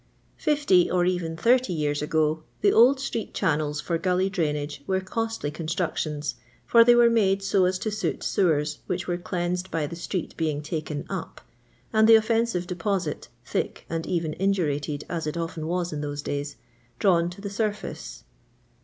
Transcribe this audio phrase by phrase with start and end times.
[0.37, 5.51] Fifty, or even thirty years ago, the old street channels for gully drainage were costly
[5.51, 6.33] construc tions,
[6.65, 10.35] for they were made so as to suit sewfers which were cleansed by the street
[10.37, 11.39] being taken *^ up,"
[11.93, 16.55] and the offensive deposit, thick and even indurated as it often was in those days,
[16.97, 18.23] drawn to the surface.